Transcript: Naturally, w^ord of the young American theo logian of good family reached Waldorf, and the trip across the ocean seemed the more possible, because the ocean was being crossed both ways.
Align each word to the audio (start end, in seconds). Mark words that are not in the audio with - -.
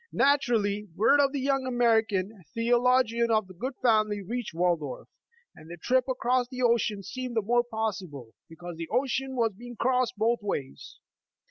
Naturally, 0.11 0.87
w^ord 0.97 1.23
of 1.23 1.31
the 1.31 1.39
young 1.39 1.67
American 1.67 2.41
theo 2.55 2.79
logian 2.79 3.29
of 3.29 3.59
good 3.59 3.75
family 3.83 4.19
reached 4.23 4.51
Waldorf, 4.51 5.07
and 5.55 5.69
the 5.69 5.77
trip 5.77 6.05
across 6.09 6.47
the 6.47 6.63
ocean 6.63 7.03
seemed 7.03 7.35
the 7.35 7.41
more 7.43 7.63
possible, 7.63 8.33
because 8.49 8.77
the 8.77 8.89
ocean 8.91 9.35
was 9.35 9.53
being 9.55 9.75
crossed 9.75 10.15
both 10.17 10.39
ways. 10.41 10.97